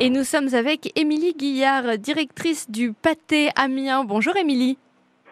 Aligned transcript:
Et 0.00 0.10
nous 0.10 0.24
sommes 0.24 0.52
avec 0.54 0.98
Émilie 0.98 1.34
Guillard, 1.34 1.98
directrice 1.98 2.68
du 2.68 2.92
Pâté 2.92 3.50
Amiens. 3.56 4.04
Bonjour 4.04 4.36
Émilie. 4.36 4.76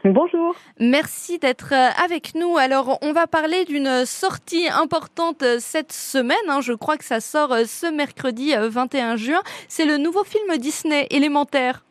Bonjour. 0.04 0.54
Merci 0.78 1.40
d'être 1.40 1.72
euh, 1.72 2.04
avec 2.04 2.36
nous. 2.36 2.56
Alors, 2.58 2.98
on 3.02 3.12
va 3.12 3.26
parler 3.26 3.64
d'une 3.64 4.04
sortie 4.04 4.68
importante 4.68 5.42
euh, 5.42 5.56
cette 5.58 5.90
semaine. 5.90 6.48
Hein. 6.48 6.60
Je 6.60 6.74
crois 6.74 6.96
que 6.96 7.04
ça 7.04 7.18
sort 7.18 7.52
euh, 7.52 7.64
ce 7.64 7.92
mercredi 7.92 8.52
21 8.56 9.16
juin. 9.16 9.40
C'est 9.68 9.84
le 9.84 9.98
nouveau 9.98 10.22
film 10.22 10.56
Disney, 10.58 11.08
Élémentaire. 11.10 11.82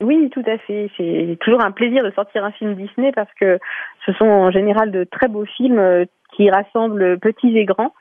Oui, 0.00 0.28
tout 0.30 0.44
à 0.46 0.58
fait. 0.58 0.90
C'est 0.96 1.36
toujours 1.40 1.64
un 1.64 1.70
plaisir 1.70 2.02
de 2.02 2.10
sortir 2.10 2.44
un 2.44 2.50
film 2.50 2.74
Disney 2.74 3.12
parce 3.12 3.30
que 3.40 3.60
ce 4.06 4.12
sont 4.14 4.26
en 4.26 4.50
général 4.50 4.90
de 4.90 5.04
très 5.04 5.28
beaux 5.28 5.44
films 5.44 6.06
qui 6.34 6.50
rassemblent 6.50 7.18
petits 7.20 7.56
et 7.56 7.64
grands. 7.64 7.92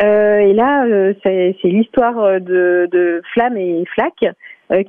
Euh, 0.00 0.38
et 0.38 0.52
là, 0.52 0.84
euh, 0.84 1.12
c'est 1.22 1.56
l'histoire 1.64 2.18
euh, 2.18 2.38
de, 2.38 2.88
de 2.92 3.22
Flamme 3.32 3.56
et 3.56 3.84
Flac, 3.94 4.14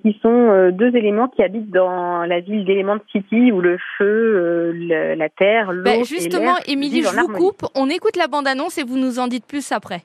qui 0.03 0.19
sont 0.21 0.71
deux 0.73 0.93
éléments 0.93 1.29
qui 1.29 1.41
habitent 1.41 1.71
dans 1.71 2.25
la 2.25 2.41
ville 2.41 2.65
d'Element 2.65 2.97
City 3.13 3.49
où 3.53 3.61
le 3.61 3.77
feu, 3.97 4.73
la 5.15 5.29
terre, 5.29 5.71
l'eau 5.71 5.83
ben 5.85 6.03
Justement, 6.03 6.55
Émilie, 6.67 7.01
je 7.01 7.17
vous 7.17 7.29
coupe. 7.29 7.65
On 7.75 7.89
écoute 7.89 8.17
la 8.17 8.27
bande-annonce 8.27 8.77
et 8.77 8.83
vous 8.83 8.97
nous 8.97 9.19
en 9.19 9.27
dites 9.27 9.45
plus 9.47 9.71
après. 9.71 10.01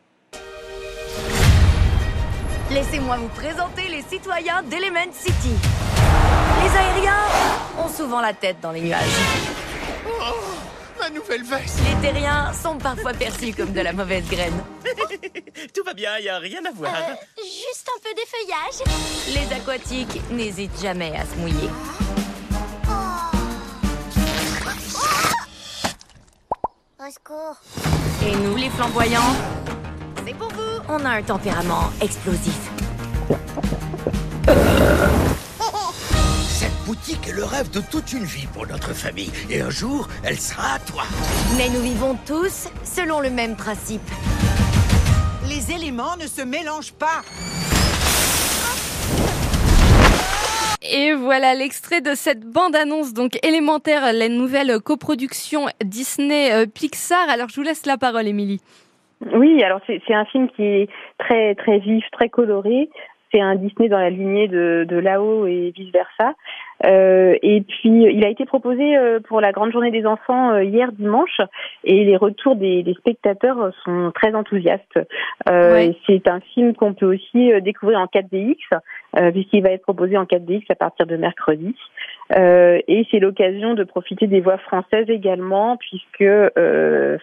Laissez-moi 2.70 3.16
vous 3.16 3.28
présenter 3.30 3.82
les 3.90 4.02
citoyens 4.02 4.62
d'Element 4.62 5.10
City. 5.10 5.56
Les 6.62 6.78
aériens 6.78 7.24
ont 7.84 7.88
souvent 7.88 8.20
la 8.20 8.32
tête 8.32 8.58
dans 8.62 8.70
les 8.70 8.80
nuages. 8.80 9.00
Oh 10.06 10.83
nouvelle 11.14 11.42
veste 11.44 11.78
Les 11.88 12.08
terriens 12.08 12.52
sont 12.52 12.78
parfois 12.78 13.12
perçus 13.12 13.52
comme 13.52 13.72
de 13.72 13.80
la 13.80 13.92
mauvaise 13.92 14.26
graine. 14.28 14.62
Tout 15.74 15.84
va 15.84 15.94
bien, 15.94 16.18
il 16.18 16.28
a 16.28 16.38
rien 16.38 16.64
à 16.64 16.72
voir. 16.72 16.94
Euh, 16.94 17.42
juste 17.42 17.88
un 17.94 18.00
peu 18.02 18.14
d'effeuillage. 18.14 18.82
Les 19.28 19.56
aquatiques 19.56 20.20
n'hésitent 20.30 20.80
jamais 20.80 21.12
à 21.16 21.24
se 21.24 21.36
mouiller. 21.36 21.70
Au 26.98 27.10
secours. 27.10 27.56
Et 28.26 28.36
nous, 28.36 28.56
les 28.56 28.70
flamboyants 28.70 29.20
C'est 30.26 30.34
pour 30.34 30.48
vous 30.48 30.82
On 30.88 31.04
a 31.04 31.10
un 31.10 31.22
tempérament 31.22 31.90
explosif. 32.00 32.70
Boutique 37.14 37.28
est 37.28 37.36
le 37.36 37.44
rêve 37.44 37.70
de 37.70 37.80
toute 37.80 38.12
une 38.12 38.24
vie 38.24 38.46
pour 38.52 38.66
notre 38.66 38.94
famille. 38.94 39.30
Et 39.50 39.60
un 39.60 39.70
jour, 39.70 40.08
elle 40.24 40.36
sera 40.36 40.76
à 40.76 40.78
toi. 40.78 41.02
Mais 41.56 41.68
nous 41.68 41.82
vivons 41.82 42.16
tous 42.26 42.68
selon 42.82 43.20
le 43.20 43.30
même 43.30 43.56
principe. 43.56 44.02
Les 45.48 45.74
éléments 45.74 46.16
ne 46.16 46.26
se 46.26 46.44
mélangent 46.44 46.94
pas. 46.94 47.22
Et 50.82 51.12
voilà 51.14 51.54
l'extrait 51.54 52.00
de 52.00 52.14
cette 52.14 52.44
bande-annonce, 52.44 53.14
donc 53.14 53.38
élémentaire, 53.44 54.12
la 54.12 54.28
nouvelle 54.28 54.78
coproduction 54.80 55.66
Disney-Pixar. 55.82 57.28
Alors 57.30 57.48
je 57.48 57.56
vous 57.56 57.62
laisse 57.62 57.86
la 57.86 57.96
parole, 57.96 58.26
Émilie. 58.26 58.60
Oui, 59.32 59.62
alors 59.62 59.80
c'est 59.86 60.14
un 60.14 60.26
film 60.26 60.48
qui 60.50 60.62
est 60.62 60.88
très 61.18 61.54
très 61.54 61.78
vif, 61.78 62.04
très 62.12 62.28
coloré, 62.28 62.90
c'est 63.32 63.40
un 63.40 63.56
Disney 63.56 63.88
dans 63.88 63.98
la 63.98 64.10
lignée 64.10 64.46
de, 64.48 64.84
de 64.88 64.96
Lao 64.96 65.46
et 65.46 65.72
vice 65.74 65.90
versa. 65.92 66.34
Euh, 66.84 67.36
et 67.42 67.60
puis 67.62 68.04
il 68.12 68.24
a 68.24 68.28
été 68.28 68.44
proposé 68.44 68.96
euh, 68.96 69.20
pour 69.20 69.40
la 69.40 69.52
grande 69.52 69.72
journée 69.72 69.90
des 69.90 70.06
enfants 70.06 70.50
euh, 70.50 70.64
hier 70.64 70.92
dimanche 70.92 71.40
et 71.84 72.04
les 72.04 72.16
retours 72.16 72.56
des, 72.56 72.82
des 72.82 72.94
spectateurs 72.94 73.72
sont 73.84 74.12
très 74.14 74.34
enthousiastes. 74.34 74.98
Euh, 75.48 75.92
C'est 76.06 76.28
un 76.28 76.40
film 76.40 76.74
qu'on 76.74 76.94
peut 76.94 77.06
aussi 77.06 77.52
découvrir 77.62 78.00
en 78.00 78.06
4DX 78.06 78.56
puisqu'il 79.32 79.62
va 79.62 79.70
être 79.70 79.82
proposé 79.82 80.16
en 80.16 80.24
4DX 80.24 80.64
à 80.70 80.74
partir 80.74 81.06
de 81.06 81.16
mercredi. 81.16 81.74
Et 82.30 83.06
c'est 83.10 83.18
l'occasion 83.18 83.74
de 83.74 83.84
profiter 83.84 84.26
des 84.26 84.40
voix 84.40 84.58
françaises 84.58 85.08
également 85.08 85.76
puisque 85.76 86.24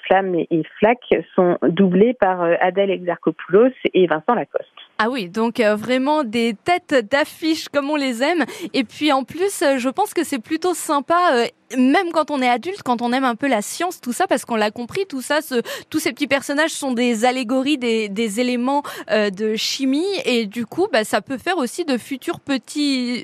Flamme 0.06 0.36
et, 0.36 0.48
et 0.52 0.64
Flac 0.80 1.00
sont 1.36 1.58
doublés 1.64 2.14
par 2.14 2.42
Adèle 2.42 2.92
Exarchopoulos 2.92 3.72
et 3.94 4.08
Vincent 4.08 4.36
Lacoste. 4.36 4.68
Ah 5.04 5.10
oui, 5.10 5.30
donc 5.30 5.60
euh, 5.60 5.76
vraiment 5.76 6.24
des 6.24 6.54
têtes 6.54 7.10
d'affiche 7.10 7.70
comme 7.70 7.90
on 7.90 7.96
les 7.96 8.22
aime. 8.22 8.46
Et 8.76 8.84
puis 8.84 9.12
en 9.12 9.24
plus, 9.24 9.64
euh, 9.64 9.80
je 9.80 9.90
pense 9.90 10.14
que 10.14 10.24
c'est 10.24 10.38
plutôt 10.38 10.76
sympa 10.76 11.18
euh, 11.34 11.46
même 11.78 12.12
quand 12.12 12.32
on 12.32 12.42
est 12.42 12.50
adulte, 12.50 12.84
quand 12.84 13.02
on 13.02 13.12
aime 13.14 13.24
un 13.24 13.36
peu 13.36 13.48
la 13.48 13.62
science, 13.62 14.02
tout 14.02 14.14
ça, 14.14 14.28
parce 14.28 14.46
qu'on 14.46 14.56
l'a 14.56 14.72
compris, 14.72 15.06
tout 15.08 15.22
ça, 15.22 15.42
ce, 15.42 15.56
tous 15.90 16.00
ces 16.00 16.12
petits 16.12 16.28
personnages 16.28 16.72
sont 16.72 16.92
des 16.94 17.26
allégories, 17.26 17.78
des, 17.78 18.10
des 18.10 18.40
éléments 18.40 18.84
euh, 19.12 19.30
de 19.30 19.56
chimie, 19.56 20.06
et 20.26 20.46
du 20.46 20.66
coup, 20.66 20.88
bah, 20.92 21.04
ça 21.04 21.22
peut 21.22 21.38
faire 21.38 21.58
aussi 21.58 21.86
de 21.86 21.98
futurs 21.98 22.40
petits 22.40 23.24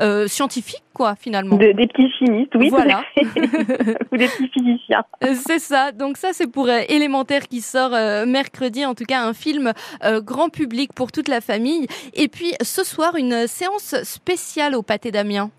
euh, 0.00 0.26
scientifiques, 0.26 0.84
quoi, 0.92 1.14
finalement. 1.14 1.56
des 1.56 1.74
petits 1.74 2.10
chimistes, 2.18 2.54
oui. 2.54 2.68
Voilà. 2.70 3.02
Ou 4.12 4.16
des 4.16 4.28
petits 4.28 4.48
physiciens. 4.48 5.04
Euh, 5.24 5.34
c'est 5.34 5.58
ça. 5.58 5.92
Donc 5.92 6.16
ça, 6.16 6.30
c'est 6.32 6.50
pour 6.50 6.68
élémentaire 6.68 7.48
qui 7.48 7.60
sort 7.60 7.90
mercredi, 8.26 8.84
en 8.84 8.94
tout 8.94 9.04
cas 9.04 9.22
un 9.22 9.32
film 9.32 9.72
grand 10.22 10.48
public 10.48 10.92
pour 10.92 11.12
toute 11.12 11.28
la 11.28 11.40
famille. 11.40 11.86
Et 12.14 12.28
puis 12.28 12.54
ce 12.62 12.84
soir, 12.84 13.16
une 13.16 13.46
séance 13.46 13.94
spéciale 14.02 14.74
au 14.74 14.82
Pâté 14.82 15.10
d'Amiens. 15.10 15.50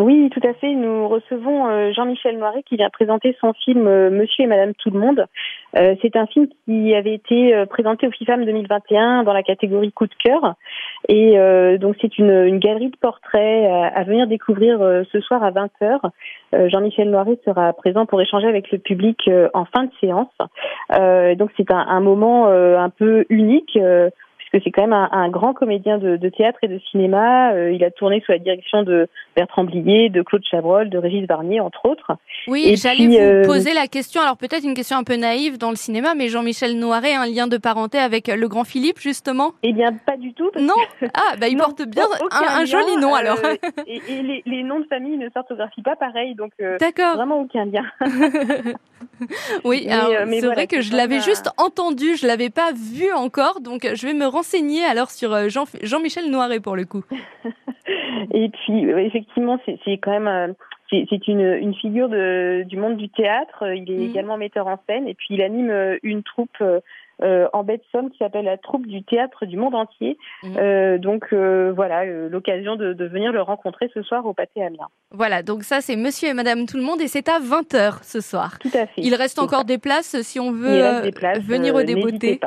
Oui, 0.00 0.30
tout 0.30 0.40
à 0.48 0.54
fait. 0.54 0.74
Nous 0.74 1.06
recevons 1.08 1.68
euh, 1.68 1.92
Jean-Michel 1.92 2.38
Noiret 2.38 2.62
qui 2.62 2.76
vient 2.76 2.88
présenter 2.88 3.36
son 3.38 3.52
film 3.52 3.86
euh, 3.86 4.08
Monsieur 4.08 4.44
et 4.44 4.46
Madame 4.46 4.72
Tout 4.72 4.88
le 4.88 4.98
Monde. 4.98 5.26
Euh, 5.76 5.94
c'est 6.00 6.16
un 6.16 6.26
film 6.26 6.48
qui 6.64 6.94
avait 6.94 7.12
été 7.12 7.66
présenté 7.66 8.08
au 8.08 8.10
FIFAM 8.10 8.46
2021 8.46 9.24
dans 9.24 9.34
la 9.34 9.42
catégorie 9.42 9.92
coup 9.92 10.06
de 10.06 10.14
cœur. 10.14 10.54
Et 11.08 11.36
donc 11.78 11.96
c'est 12.00 12.18
une, 12.18 12.58
galerie 12.58 12.90
de 12.90 12.96
portraits 12.96 13.70
à, 13.94 14.02
venir 14.04 14.26
découvrir 14.26 14.78
ce 15.10 15.20
soir 15.20 15.42
à 15.42 15.50
20h. 15.50 16.68
Jean-Michel 16.70 17.10
Noiret 17.10 17.38
sera 17.44 17.72
présent 17.72 18.06
pour 18.06 18.20
échanger 18.20 18.46
avec 18.46 18.70
le 18.70 18.78
public 18.78 19.30
en 19.54 19.64
fin 19.64 19.84
de 19.84 19.90
séance. 20.00 20.32
donc 21.38 21.50
c'est 21.56 21.70
un, 21.70 22.00
moment 22.00 22.48
un 22.48 22.90
peu 22.90 23.24
unique 23.28 23.78
que 24.50 24.58
c'est 24.64 24.70
quand 24.70 24.82
même 24.86 24.92
un, 24.92 25.28
grand 25.28 25.54
comédien 25.54 25.98
de, 25.98 26.28
théâtre 26.28 26.58
et 26.62 26.68
de 26.68 26.80
cinéma. 26.90 27.52
Euh, 27.52 27.72
il 27.72 27.84
a 27.84 27.90
tourné 27.90 28.20
sous 28.24 28.32
la 28.32 28.38
direction 28.38 28.82
de 28.82 29.08
Bertrand 29.36 29.64
Blier, 29.64 30.08
de 30.08 30.22
Claude 30.22 30.42
Chabrol, 30.44 30.90
de 30.90 30.98
Régis 30.98 31.26
Barnier, 31.26 31.60
entre 31.60 31.86
autres. 31.86 32.12
Oui, 32.48 32.74
j'allais 32.76 33.06
vous 33.06 33.14
euh, 33.14 33.44
poser 33.44 33.72
la 33.72 33.86
question. 33.86 34.20
Alors 34.20 34.36
peut-être 34.36 34.64
une 34.64 34.74
question 34.74 34.96
un 34.96 35.04
peu 35.04 35.16
naïve 35.16 35.58
dans 35.58 35.70
le 35.70 35.76
cinéma, 35.76 36.14
mais 36.14 36.28
Jean-Michel 36.28 36.78
Noiret 36.78 37.14
a 37.14 37.22
un 37.22 37.26
lien 37.26 37.46
de 37.46 37.58
parenté 37.58 37.98
avec 37.98 38.26
le 38.28 38.48
grand 38.48 38.64
Philippe, 38.64 38.98
justement? 38.98 39.52
Eh 39.62 39.72
bien, 39.72 39.92
pas 39.92 40.16
du 40.16 40.32
tout. 40.34 40.50
non 40.58 40.74
Ah, 41.14 41.36
bah 41.40 41.48
il 41.48 41.56
porte 41.58 41.82
bien 41.82 42.04
un, 42.32 42.64
joli 42.64 42.96
nom, 42.96 43.14
alors. 43.14 43.38
Euh, 43.44 43.54
et, 43.86 44.42
les, 44.46 44.62
noms 44.62 44.80
de 44.80 44.86
famille 44.86 45.16
ne 45.16 45.28
s'orthographient 45.30 45.82
pas 45.82 45.96
pareil, 45.96 46.34
donc 46.34 46.52
vraiment 46.58 47.40
aucun 47.40 47.66
lien. 47.66 47.84
oui, 49.64 49.86
c'est 49.88 50.46
vrai 50.46 50.66
que 50.66 50.80
je 50.80 50.94
l'avais 50.96 51.20
juste 51.20 51.50
entendu, 51.56 52.16
je 52.16 52.26
l'avais 52.26 52.50
pas 52.50 52.72
vu 52.72 53.12
encore, 53.12 53.60
donc 53.60 53.88
je 53.94 54.06
vais 54.06 54.14
me 54.14 54.26
rendre 54.26 54.39
renseigner 54.40 54.84
alors 54.84 55.10
sur 55.10 55.34
euh, 55.34 55.48
Jean, 55.48 55.64
Jean-Michel 55.82 56.30
Noiret 56.30 56.60
pour 56.60 56.74
le 56.74 56.86
coup. 56.86 57.04
Et 58.32 58.48
puis 58.48 58.90
euh, 58.90 58.98
effectivement, 58.98 59.58
c'est 59.66 59.98
quand 59.98 60.12
même 60.12 60.28
euh, 60.28 60.52
c'est 60.90 61.28
une, 61.28 61.40
une 61.40 61.74
figure 61.74 62.08
de, 62.08 62.64
du 62.66 62.78
monde 62.78 62.96
du 62.96 63.10
théâtre. 63.10 63.64
Il 63.74 63.90
est 63.90 63.98
mm. 63.98 64.10
également 64.10 64.36
metteur 64.38 64.66
en 64.66 64.78
scène 64.88 65.06
et 65.06 65.14
puis 65.14 65.28
il 65.30 65.42
anime 65.42 65.98
une 66.02 66.24
troupe 66.24 66.56
en 67.22 67.62
baie 67.62 67.76
de 67.76 67.82
Somme 67.92 68.10
qui 68.10 68.18
s'appelle 68.18 68.46
la 68.46 68.56
troupe 68.56 68.86
du 68.86 69.04
théâtre 69.04 69.46
du 69.46 69.56
monde 69.56 69.76
entier. 69.76 70.18
Mm. 70.42 70.98
donc 70.98 71.32
voilà, 71.32 72.04
l'occasion 72.04 72.74
de, 72.74 72.92
de, 72.92 73.04
venir 73.04 73.30
le 73.30 73.40
rencontrer 73.40 73.88
ce 73.94 74.02
soir 74.02 74.26
au 74.26 74.34
Pâté 74.34 74.64
Amiens. 74.64 74.88
Voilà, 75.12 75.44
donc 75.44 75.62
ça 75.62 75.80
c'est 75.80 75.94
Monsieur 75.94 76.30
et 76.30 76.34
Madame 76.34 76.66
Tout 76.66 76.76
le 76.76 76.82
Monde 76.82 77.00
et 77.00 77.06
c'est 77.06 77.28
à 77.28 77.38
20h 77.38 78.02
ce 78.02 78.20
soir. 78.20 78.58
Tout 78.58 78.70
à 78.74 78.86
fait. 78.86 79.00
Il 79.00 79.14
reste 79.14 79.38
encore 79.38 79.64
des 79.64 79.78
places 79.78 80.20
si 80.22 80.40
on 80.40 80.50
veut 80.50 80.82
venir 81.40 81.76
au 81.76 81.82
débeauté. 81.84 82.40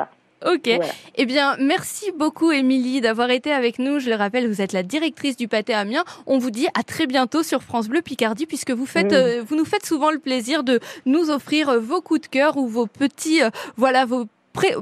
Ok. 0.44 0.68
Eh 1.16 1.26
bien, 1.26 1.56
merci 1.58 2.12
beaucoup, 2.12 2.52
Émilie, 2.52 3.00
d'avoir 3.00 3.30
été 3.30 3.52
avec 3.52 3.78
nous. 3.78 3.98
Je 3.98 4.10
le 4.10 4.16
rappelle, 4.16 4.46
vous 4.46 4.60
êtes 4.60 4.72
la 4.72 4.82
directrice 4.82 5.36
du 5.36 5.48
Pâté 5.48 5.72
Amiens. 5.74 6.04
On 6.26 6.38
vous 6.38 6.50
dit 6.50 6.66
à 6.78 6.82
très 6.82 7.06
bientôt 7.06 7.42
sur 7.42 7.62
France 7.62 7.88
Bleu 7.88 8.02
Picardie, 8.02 8.46
puisque 8.46 8.70
vous 8.70 8.86
faites, 8.86 9.12
euh, 9.12 9.42
vous 9.46 9.56
nous 9.56 9.64
faites 9.64 9.86
souvent 9.86 10.10
le 10.10 10.18
plaisir 10.18 10.62
de 10.62 10.80
nous 11.06 11.30
offrir 11.30 11.68
euh, 11.68 11.78
vos 11.78 12.00
coups 12.00 12.22
de 12.22 12.26
cœur 12.26 12.56
ou 12.56 12.66
vos 12.66 12.86
petits, 12.86 13.42
euh, 13.42 13.50
voilà, 13.76 14.04
vos 14.04 14.24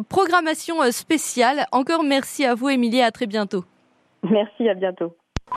programmations 0.08 0.82
spéciales. 0.90 1.64
Encore 1.72 2.02
merci 2.02 2.44
à 2.44 2.54
vous, 2.54 2.68
Émilie. 2.68 3.00
À 3.00 3.10
très 3.10 3.26
bientôt. 3.26 3.64
Merci, 4.22 4.68
à 4.68 4.74
bientôt. 4.74 5.14